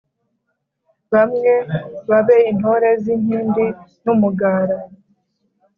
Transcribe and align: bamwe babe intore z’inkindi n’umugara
bamwe 1.13 1.53
babe 2.09 2.37
intore 2.51 2.89
z’inkindi 3.03 3.65
n’umugara 4.03 4.77